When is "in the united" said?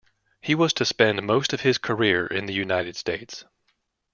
2.25-2.95